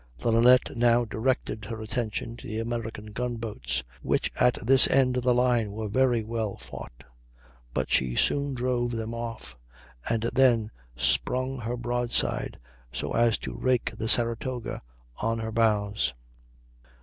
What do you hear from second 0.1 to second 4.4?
The Linnet now directed her attention to the American gun boats, which